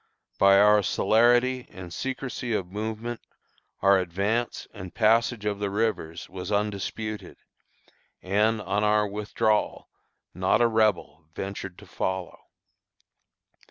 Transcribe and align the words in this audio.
"By 0.39 0.57
our 0.57 0.81
celerity 0.81 1.67
and 1.69 1.93
secrecy 1.93 2.53
of 2.53 2.71
movement, 2.71 3.21
our 3.83 3.99
advance 3.99 4.67
and 4.73 4.95
passage 4.95 5.45
of 5.45 5.59
the 5.59 5.69
rivers 5.69 6.27
was 6.27 6.51
undisputed, 6.51 7.37
and, 8.19 8.59
on 8.63 8.83
our 8.83 9.07
withdrawal, 9.07 9.89
not 10.33 10.59
a 10.59 10.65
Rebel 10.67 11.25
ventured 11.35 11.77
to 11.77 11.85
follow. 11.85 12.45